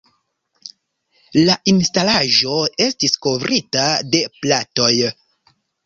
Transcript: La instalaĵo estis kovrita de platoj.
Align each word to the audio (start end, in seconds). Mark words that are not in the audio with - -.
La 1.49 1.57
instalaĵo 1.75 2.57
estis 2.89 3.17
kovrita 3.27 3.87
de 4.13 4.27
platoj. 4.43 4.93